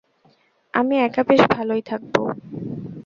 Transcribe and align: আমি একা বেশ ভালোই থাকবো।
আমি 0.73 0.95
একা 0.99 1.21
বেশ 1.23 1.41
ভালোই 1.51 1.81
থাকবো। 1.81 2.21